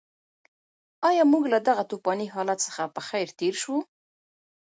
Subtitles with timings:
[1.09, 3.79] ایا موږ له دغه توپاني حالت څخه په خیر تېر شوو؟